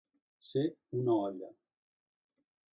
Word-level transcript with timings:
Ser 0.51 0.63
una 1.01 1.19
olla. 1.27 1.53